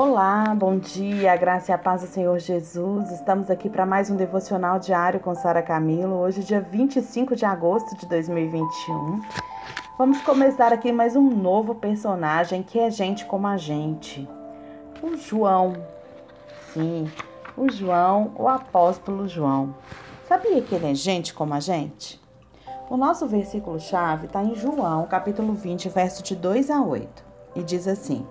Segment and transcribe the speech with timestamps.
[0.00, 3.10] Olá, bom dia, graça e a paz do Senhor Jesus.
[3.10, 6.14] Estamos aqui para mais um devocional diário com Sara Camilo.
[6.20, 9.20] Hoje, dia 25 de agosto de 2021.
[9.98, 14.28] Vamos começar aqui mais um novo personagem que é gente como a gente.
[15.02, 15.72] O João.
[16.72, 17.10] Sim,
[17.56, 19.74] o João, o apóstolo João.
[20.28, 22.20] Sabia que ele é gente como a gente?
[22.88, 27.24] O nosso versículo-chave está em João, capítulo 20, verso de 2 a 8.
[27.56, 28.24] E diz assim.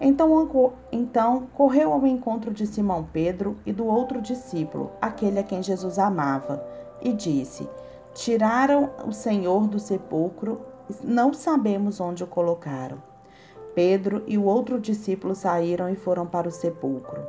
[0.00, 5.62] Então, então correu ao encontro de Simão Pedro e do outro discípulo, aquele a quem
[5.62, 6.62] Jesus amava,
[7.00, 7.68] e disse:
[8.12, 10.60] Tiraram o Senhor do sepulcro,
[11.02, 13.02] não sabemos onde o colocaram.
[13.74, 17.22] Pedro e o outro discípulo saíram e foram para o sepulcro.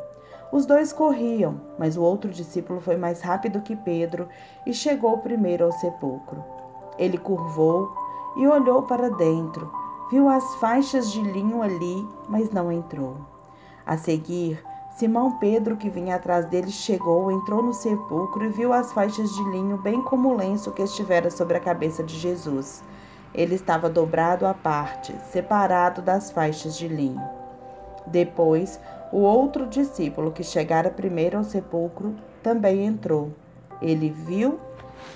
[0.51, 4.29] Os dois corriam, mas o outro discípulo foi mais rápido que Pedro
[4.65, 6.43] e chegou primeiro ao sepulcro.
[6.97, 7.91] Ele curvou
[8.37, 9.69] e olhou para dentro
[10.09, 13.17] Viu as faixas de linho ali, mas não entrou.
[13.85, 14.63] A seguir,
[14.97, 19.43] Simão Pedro, que vinha atrás dele, chegou, entrou no sepulcro e viu as faixas de
[19.51, 22.83] linho, bem como o lenço que estivera sobre a cabeça de Jesus.
[23.33, 27.21] Ele estava dobrado à parte, separado das faixas de linho.
[28.07, 28.79] Depois,
[29.11, 33.33] o outro discípulo, que chegara primeiro ao sepulcro, também entrou.
[33.81, 34.57] Ele viu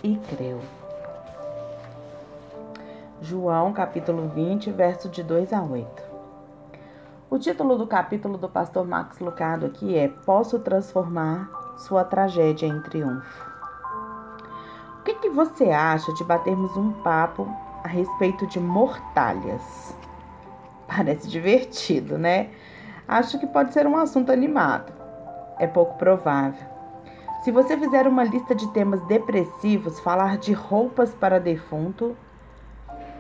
[0.04, 0.60] e creu.
[3.24, 6.04] João capítulo 20, verso de 2 a 8.
[7.30, 11.48] O título do capítulo do pastor Max Lucado aqui é Posso transformar
[11.78, 13.52] sua tragédia em triunfo.
[15.00, 17.48] O que, que você acha de batermos um papo
[17.84, 19.96] a respeito de mortalhas?
[20.88, 22.50] Parece divertido, né?
[23.08, 24.92] Acho que pode ser um assunto animado.
[25.60, 26.68] É pouco provável.
[27.44, 32.18] Se você fizer uma lista de temas depressivos, falar de roupas para defunto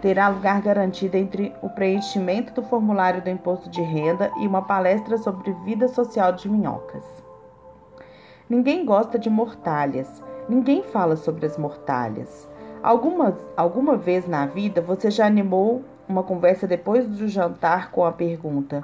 [0.01, 5.17] terá lugar garantido entre o preenchimento do formulário do imposto de renda e uma palestra
[5.17, 7.03] sobre vida social de minhocas.
[8.49, 12.49] Ninguém gosta de mortalhas, ninguém fala sobre as mortalhas.
[12.81, 18.11] Algumas, alguma vez na vida você já animou uma conversa depois do jantar com a
[18.11, 18.83] pergunta: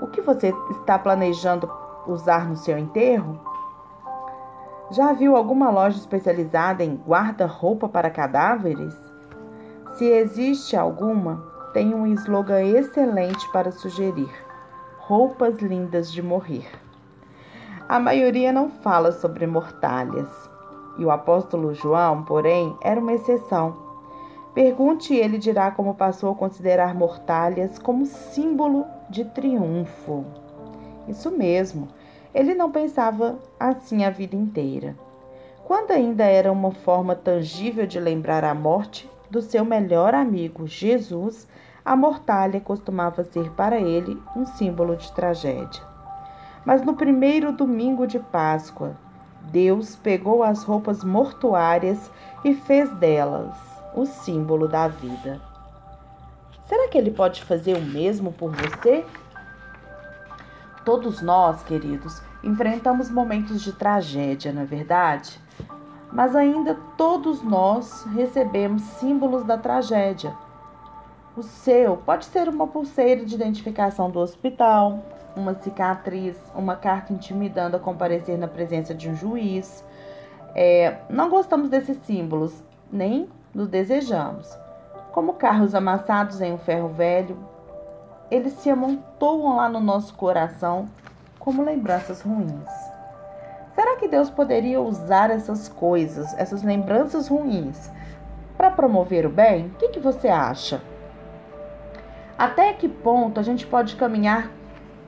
[0.00, 1.70] O que você está planejando
[2.06, 3.38] usar no seu enterro?
[4.90, 8.94] Já viu alguma loja especializada em guarda-roupa para cadáveres?
[9.96, 11.42] Se existe alguma,
[11.72, 14.28] tem um slogan excelente para sugerir:
[14.98, 16.68] roupas lindas de morrer.
[17.88, 20.28] A maioria não fala sobre mortalhas,
[20.98, 23.74] e o apóstolo João, porém, era uma exceção.
[24.52, 30.26] Pergunte e ele dirá como passou a considerar mortalhas como símbolo de triunfo.
[31.08, 31.88] Isso mesmo,
[32.34, 34.94] ele não pensava assim a vida inteira.
[35.64, 41.48] Quando ainda era uma forma tangível de lembrar a morte, do seu melhor amigo Jesus,
[41.84, 45.82] a mortalha costumava ser para ele um símbolo de tragédia.
[46.64, 48.96] Mas no primeiro domingo de Páscoa,
[49.52, 52.10] Deus pegou as roupas mortuárias
[52.44, 53.56] e fez delas
[53.94, 55.40] o símbolo da vida.
[56.68, 59.04] Será que ele pode fazer o mesmo por você?
[60.84, 65.40] Todos nós, queridos, enfrentamos momentos de tragédia, não é verdade?
[66.12, 70.34] Mas ainda todos nós recebemos símbolos da tragédia.
[71.36, 75.02] O seu pode ser uma pulseira de identificação do hospital,
[75.36, 79.84] uma cicatriz, uma carta intimidando a comparecer na presença de um juiz.
[80.54, 84.48] É, não gostamos desses símbolos, nem nos desejamos.
[85.12, 87.36] Como carros amassados em um ferro velho,
[88.30, 90.88] eles se amontoam lá no nosso coração
[91.38, 92.85] como lembranças ruins.
[93.76, 97.90] Será que Deus poderia usar essas coisas, essas lembranças ruins,
[98.56, 99.66] para promover o bem?
[99.66, 100.82] O que, que você acha?
[102.38, 104.50] Até que ponto a gente pode caminhar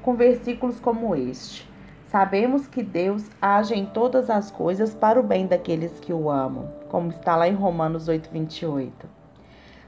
[0.03, 1.67] com versículos como este?
[2.09, 6.71] Sabemos que Deus age em todas as coisas para o bem daqueles que o amam,
[6.91, 9.09] como está lá em Romanos 8, 28.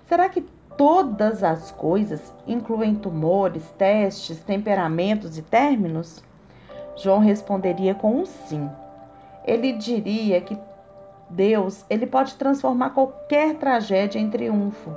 [0.07, 0.41] Será que
[0.79, 6.25] todas as coisas incluem tumores, testes, temperamentos e términos?
[7.01, 8.71] João responderia com um sim.
[9.45, 10.59] Ele diria que
[11.31, 14.95] Deus, ele pode transformar qualquer tragédia em triunfo,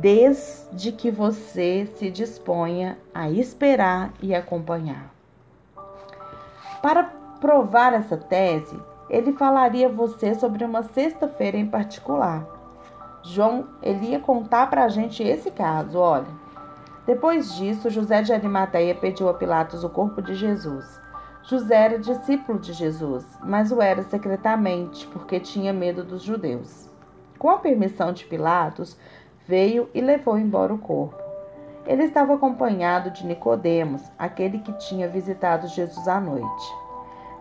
[0.00, 5.14] desde que você se disponha a esperar e acompanhar.
[6.82, 7.04] Para
[7.40, 8.76] provar essa tese,
[9.08, 12.44] ele falaria a você sobre uma sexta-feira em particular.
[13.22, 16.40] João, ele ia contar para a gente esse caso, olha.
[17.06, 21.00] Depois disso, José de Arimateia pediu a Pilatos o corpo de Jesus.
[21.42, 26.88] José era discípulo de Jesus, mas o era secretamente, porque tinha medo dos judeus.
[27.38, 28.96] Com a permissão de Pilatos,
[29.46, 31.16] veio e levou embora o corpo.
[31.86, 36.74] Ele estava acompanhado de Nicodemos, aquele que tinha visitado Jesus à noite.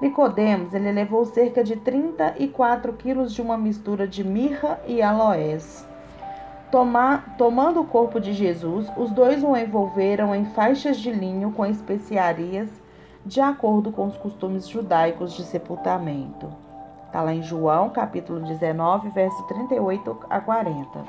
[0.02, 5.86] Nicodemos, ele levou cerca de 34 quilos de uma mistura de mirra e aloés.
[6.72, 11.66] Toma, tomando o corpo de Jesus, os dois o envolveram em faixas de linho com
[11.66, 12.70] especiarias,
[13.26, 16.50] de acordo com os costumes judaicos de sepultamento.
[17.06, 21.04] Está lá em João, capítulo 19, verso 38 a 40.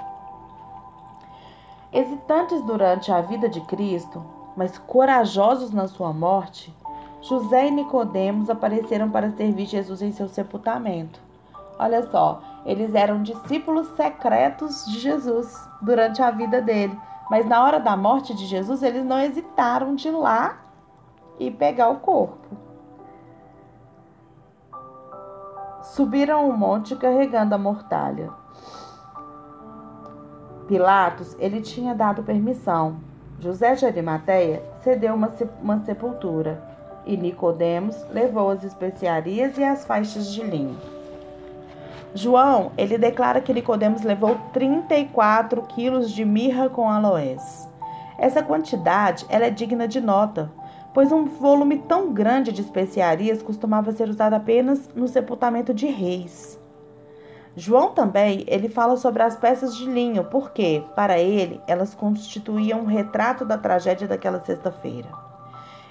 [1.92, 4.24] Hesitantes durante a vida de Cristo,
[4.56, 6.74] mas corajosos na sua morte,
[7.20, 11.20] José e Nicodemos apareceram para servir Jesus em seu sepultamento.
[11.78, 16.98] Olha só, eles eram discípulos secretos de Jesus durante a vida dele,
[17.30, 20.58] mas na hora da morte de Jesus, eles não hesitaram de ir lá
[21.40, 22.56] e pegar o corpo.
[25.82, 28.30] Subiram o monte carregando a mortalha.
[30.68, 32.98] Pilatos, ele tinha dado permissão.
[33.40, 36.62] José de Arimateia cedeu uma, uma sepultura
[37.06, 40.76] e Nicodemos levou as especiarias e as faixas de linho.
[42.14, 47.68] João, ele declara que Nicodemos levou 34 quilos de mirra com aloés.
[48.18, 50.50] Essa quantidade ela é digna de nota,
[50.92, 56.58] pois um volume tão grande de especiarias costumava ser usado apenas no sepultamento de reis.
[57.56, 62.86] João também ele fala sobre as peças de linho, porque, para ele, elas constituíam um
[62.86, 65.08] retrato da tragédia daquela sexta-feira.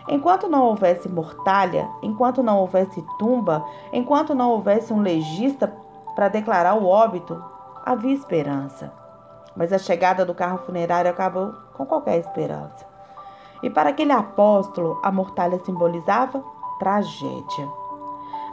[0.07, 3.63] Enquanto não houvesse mortalha, enquanto não houvesse tumba,
[3.93, 5.71] enquanto não houvesse um legista
[6.15, 7.43] para declarar o óbito,
[7.85, 8.91] havia esperança.
[9.55, 12.88] Mas a chegada do carro funerário acabou com qualquer esperança.
[13.61, 16.43] E para aquele apóstolo, a mortalha simbolizava
[16.79, 17.67] tragédia.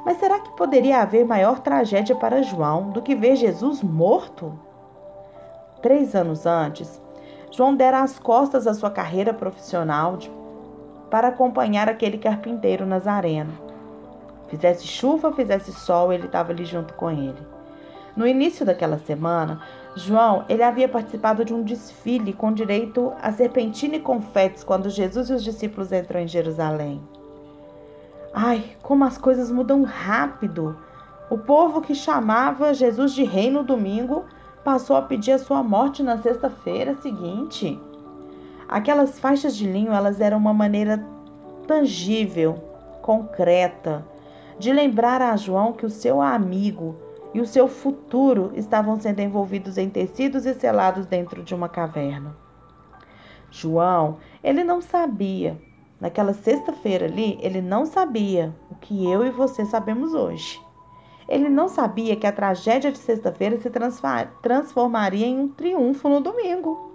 [0.05, 4.53] Mas será que poderia haver maior tragédia para João do que ver Jesus morto?
[5.83, 7.01] Três anos antes,
[7.51, 10.31] João dera as costas à sua carreira profissional de,
[11.11, 13.53] para acompanhar aquele carpinteiro Nazareno.
[14.49, 17.39] Fizesse chuva, fizesse sol, ele estava ali junto com ele.
[18.17, 19.61] No início daquela semana,
[19.97, 25.31] João, ele havia participado de um desfile com direito a serpentina e confetes quando Jesus
[25.31, 27.01] e os discípulos entram em Jerusalém.
[28.35, 30.77] Ai, como as coisas mudam rápido!
[31.31, 34.27] O povo que chamava Jesus de rei no domingo
[34.63, 37.81] passou a pedir a sua morte na sexta-feira seguinte.
[38.69, 41.03] Aquelas faixas de linho, elas eram uma maneira
[41.67, 42.63] tangível,
[43.01, 44.05] concreta,
[44.59, 47.06] de lembrar a João que o seu amigo
[47.37, 52.35] e o seu futuro estavam sendo envolvidos em tecidos e selados dentro de uma caverna.
[53.51, 55.61] João, ele não sabia,
[56.01, 60.59] naquela sexta-feira ali, ele não sabia o que eu e você sabemos hoje.
[61.29, 63.71] Ele não sabia que a tragédia de sexta-feira se
[64.41, 66.86] transformaria em um triunfo no domingo.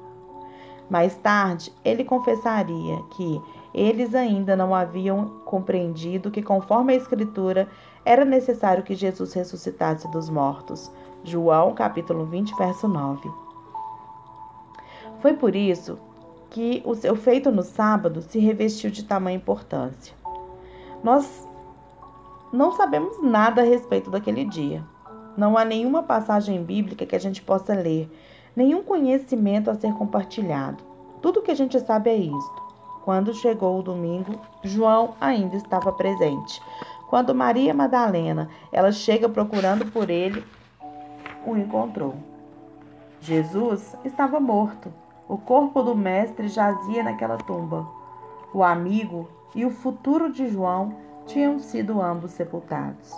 [0.91, 3.41] Mais tarde, ele confessaria que
[3.73, 7.69] eles ainda não haviam compreendido que, conforme a Escritura,
[8.03, 10.91] era necessário que Jesus ressuscitasse dos mortos.
[11.23, 13.31] João capítulo 20, verso 9.
[15.21, 15.97] Foi por isso
[16.49, 20.13] que o seu feito no sábado se revestiu de tamanha importância.
[21.01, 21.47] Nós
[22.51, 24.83] não sabemos nada a respeito daquele dia.
[25.37, 28.11] Não há nenhuma passagem bíblica que a gente possa ler,
[28.55, 30.83] nenhum conhecimento a ser compartilhado.
[31.21, 32.61] Tudo que a gente sabe é isto.
[33.03, 36.61] Quando chegou o domingo, João ainda estava presente.
[37.09, 40.43] Quando Maria Madalena, ela chega procurando por ele,
[41.45, 42.15] o encontrou.
[43.19, 44.93] Jesus estava morto.
[45.27, 47.87] O corpo do mestre jazia naquela tumba.
[48.53, 50.95] O amigo e o futuro de João
[51.25, 53.13] tinham sido ambos sepultados.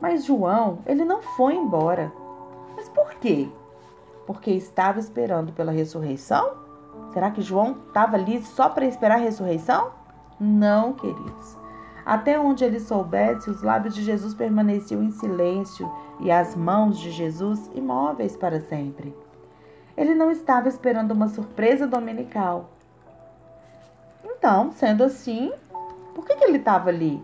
[0.00, 2.12] Mas João, ele não foi embora.
[2.76, 3.48] Mas por quê?
[4.32, 6.56] Porque estava esperando pela ressurreição?
[7.12, 9.92] Será que João estava ali só para esperar a ressurreição?
[10.40, 11.58] Não, queridos.
[12.04, 17.10] Até onde ele soubesse, os lábios de Jesus permaneciam em silêncio e as mãos de
[17.10, 19.14] Jesus imóveis para sempre.
[19.94, 22.70] Ele não estava esperando uma surpresa dominical.
[24.24, 25.52] Então, sendo assim,
[26.14, 27.22] por que, que ele estava ali?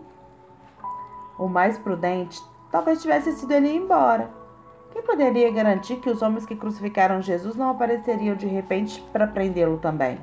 [1.38, 2.38] O mais prudente
[2.70, 4.37] talvez tivesse sido ele ir embora.
[4.90, 9.78] Quem poderia garantir que os homens que crucificaram Jesus não apareceriam de repente para prendê-lo
[9.78, 10.18] também?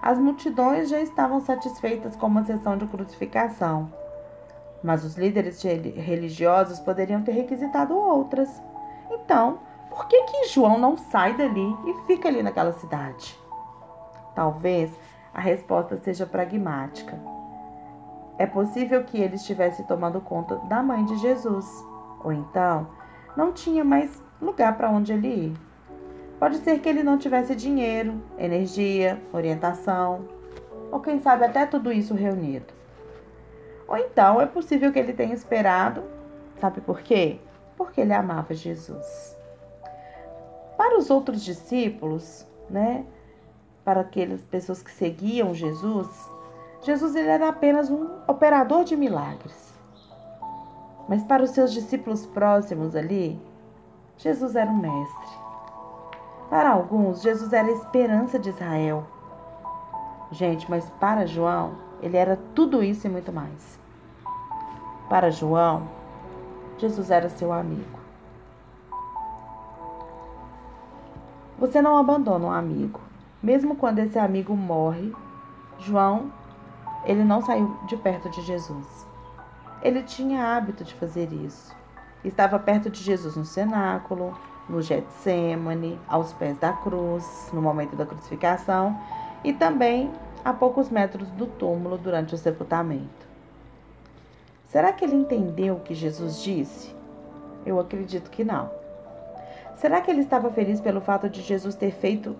[0.00, 3.90] As multidões já estavam satisfeitas com uma sessão de crucificação,
[4.82, 8.62] mas os líderes religiosos poderiam ter requisitado outras.
[9.10, 13.38] Então, por que, que João não sai dali e fica ali naquela cidade?
[14.34, 14.90] Talvez
[15.32, 17.18] a resposta seja pragmática.
[18.36, 21.66] É possível que ele estivesse tomando conta da mãe de Jesus,
[22.22, 22.86] ou então
[23.36, 25.54] não tinha mais lugar para onde ele ir.
[26.38, 30.28] Pode ser que ele não tivesse dinheiro, energia, orientação,
[30.90, 32.72] ou quem sabe até tudo isso reunido.
[33.88, 36.04] Ou então é possível que ele tenha esperado,
[36.60, 37.38] sabe por quê?
[37.76, 39.36] Porque ele amava Jesus.
[40.76, 43.04] Para os outros discípulos, né,
[43.84, 46.08] para aquelas pessoas que seguiam Jesus,
[46.82, 49.73] Jesus ele era apenas um operador de milagres.
[51.08, 53.40] Mas para os seus discípulos próximos ali,
[54.16, 55.44] Jesus era um mestre.
[56.48, 59.04] Para alguns, Jesus era a esperança de Israel.
[60.30, 63.78] Gente, mas para João, ele era tudo isso e muito mais.
[65.08, 65.88] Para João,
[66.78, 67.98] Jesus era seu amigo.
[71.58, 73.00] Você não abandona um amigo,
[73.42, 75.14] mesmo quando esse amigo morre.
[75.78, 76.32] João,
[77.04, 79.06] ele não saiu de perto de Jesus.
[79.84, 81.76] Ele tinha hábito de fazer isso.
[82.24, 84.34] Estava perto de Jesus no cenáculo,
[84.66, 88.98] no Getsemane, aos pés da cruz, no momento da crucificação,
[89.44, 90.10] e também
[90.42, 93.28] a poucos metros do túmulo durante o sepultamento.
[94.68, 96.94] Será que ele entendeu o que Jesus disse?
[97.66, 98.70] Eu acredito que não.
[99.76, 102.34] Será que ele estava feliz pelo fato de Jesus ter feito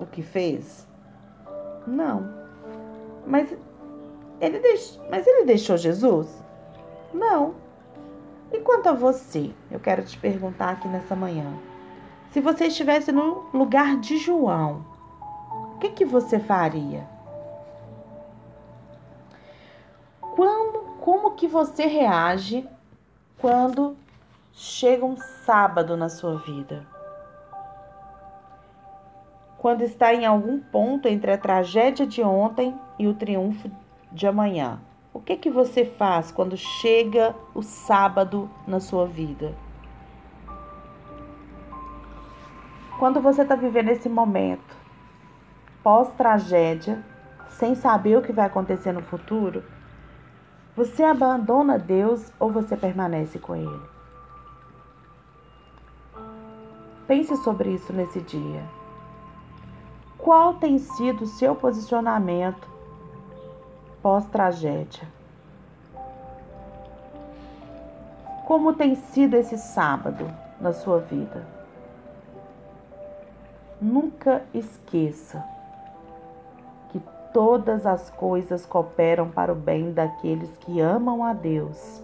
[0.00, 0.88] o que fez?
[1.86, 2.26] Não.
[3.26, 3.54] Mas
[4.40, 4.98] ele, deix...
[5.10, 6.45] Mas ele deixou Jesus?
[7.16, 7.54] Não.
[8.52, 11.50] E quanto a você, eu quero te perguntar aqui nessa manhã.
[12.30, 14.84] Se você estivesse no lugar de João,
[15.74, 17.08] o que, que você faria?
[20.20, 22.68] Quando, como que você reage
[23.38, 23.96] quando
[24.52, 26.86] chega um sábado na sua vida.
[29.58, 33.70] Quando está em algum ponto entre a tragédia de ontem e o triunfo
[34.12, 34.80] de amanhã.
[35.16, 39.56] O que que você faz quando chega o sábado na sua vida?
[42.98, 44.76] Quando você está vivendo esse momento
[45.82, 47.02] pós-tragédia,
[47.48, 49.64] sem saber o que vai acontecer no futuro,
[50.76, 53.80] você abandona Deus ou você permanece com Ele?
[57.06, 58.62] Pense sobre isso nesse dia.
[60.18, 62.75] Qual tem sido o seu posicionamento
[64.06, 65.02] pós-tragédia?
[68.46, 71.44] Como tem sido esse sábado na sua vida?
[73.82, 75.44] Nunca esqueça
[76.90, 82.00] que todas as coisas cooperam para o bem daqueles que amam a Deus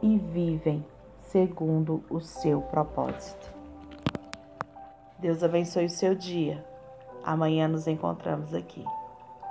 [0.00, 0.86] e vivem
[1.24, 3.52] segundo o seu propósito.
[5.18, 6.64] Deus abençoe o seu dia.
[7.24, 8.84] Amanhã nos encontramos aqui.